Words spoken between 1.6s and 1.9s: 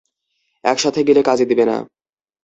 না।